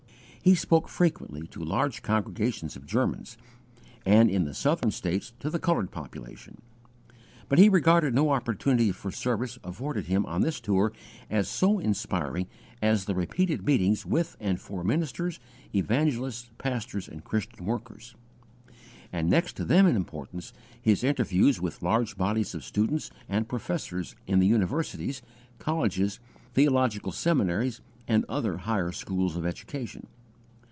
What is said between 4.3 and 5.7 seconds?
the Southern States, to the